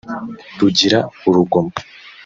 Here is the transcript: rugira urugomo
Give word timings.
rugira 0.59 0.99
urugomo 1.27 1.73